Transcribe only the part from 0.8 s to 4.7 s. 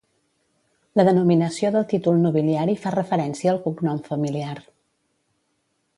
La denominació del títol nobiliari fa referència al cognom familiar.